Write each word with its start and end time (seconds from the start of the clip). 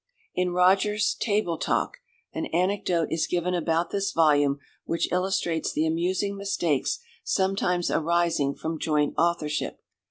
In 0.33 0.49
Rogers's 0.49 1.13
Table 1.13 1.59
Talk 1.59 1.97
an 2.33 2.47
anecdote 2.47 3.09
is 3.11 3.27
given 3.27 3.53
about 3.53 3.91
this 3.91 4.11
volume 4.11 4.57
which 4.83 5.11
illustrates 5.11 5.71
the 5.71 5.85
amusing 5.85 6.35
mistakes 6.35 6.97
sometimes 7.23 7.91
arising 7.91 8.55
from 8.55 8.79
joint 8.79 9.13
authorship. 9.15 9.79